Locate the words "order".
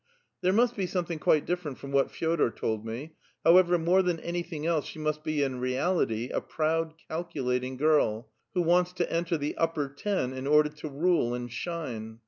10.47-10.69